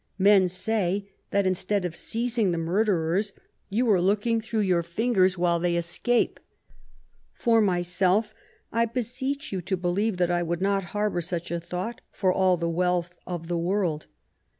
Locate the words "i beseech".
8.71-9.51